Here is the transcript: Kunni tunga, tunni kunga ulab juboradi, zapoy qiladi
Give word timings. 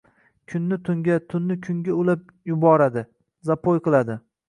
Kunni 0.53 0.79
tunga, 0.87 1.17
tunni 1.35 1.59
kunga 1.69 1.99
ulab 2.05 2.25
juboradi, 2.53 3.07
zapoy 3.51 3.89
qiladi 3.91 4.23